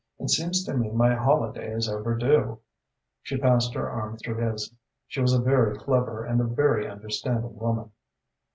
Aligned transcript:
It 0.17 0.31
seems 0.31 0.63
to 0.63 0.73
me 0.75 0.89
my 0.89 1.13
holiday 1.13 1.71
is 1.75 1.87
overdue." 1.87 2.57
She 3.21 3.37
passed 3.37 3.75
her 3.75 3.87
arm 3.87 4.17
through 4.17 4.37
his. 4.37 4.73
She 5.05 5.21
was 5.21 5.31
a 5.33 5.39
very 5.39 5.77
clever 5.77 6.25
and 6.25 6.41
a 6.41 6.45
very 6.45 6.89
understanding 6.89 7.55
woman. 7.55 7.91